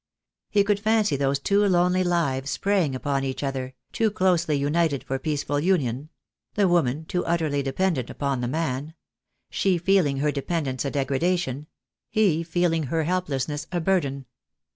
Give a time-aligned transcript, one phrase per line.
[0.49, 5.19] He could fancy those two lonely lives preying upon each other, too closely united for
[5.19, 6.09] peaceful union;
[6.55, 8.95] the woman too utterly dependent upon the man;
[9.51, 11.67] she feeling her dependence a degradation;
[12.09, 14.25] he feeling her helplessness a burden.